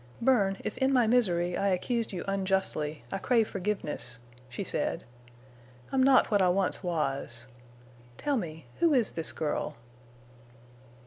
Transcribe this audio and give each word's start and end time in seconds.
"Bern, 0.19 0.57
if 0.63 0.79
in 0.79 0.91
my 0.91 1.05
misery 1.05 1.55
I 1.55 1.67
accused 1.67 2.11
you 2.11 2.25
unjustly, 2.27 3.03
I 3.11 3.19
crave 3.19 3.47
forgiveness," 3.47 4.17
she 4.49 4.63
said. 4.63 5.03
"I'm 5.91 6.01
not 6.01 6.31
what 6.31 6.41
I 6.41 6.49
once 6.49 6.81
was. 6.81 7.45
Tell 8.17 8.35
me—who 8.35 8.95
is 8.95 9.11
this 9.11 9.31
girl?" 9.31 9.75